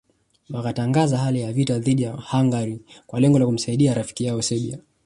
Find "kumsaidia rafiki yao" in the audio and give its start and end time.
3.45-4.41